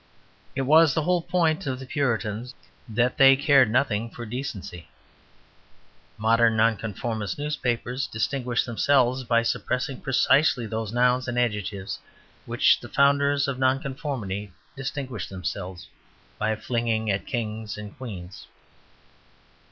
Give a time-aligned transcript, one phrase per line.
[0.55, 2.55] It was the whole point of the Puritans
[2.89, 4.87] that they cared nothing for decency.
[6.17, 11.99] Modern Nonconformist newspapers distinguish themselves by suppressing precisely those nouns and adjectives
[12.47, 15.87] which the founders of Nonconformity distinguished themselves
[16.39, 18.47] by flinging at kings and queens.